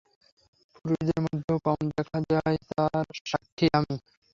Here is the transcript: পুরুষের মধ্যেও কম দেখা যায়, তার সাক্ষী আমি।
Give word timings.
পুরুষের 0.75 1.19
মধ্যেও 1.25 1.57
কম 1.65 1.79
দেখা 1.91 2.19
যায়, 2.31 2.57
তার 2.69 3.05
সাক্ষী 3.25 3.65
আমি। 3.77 3.95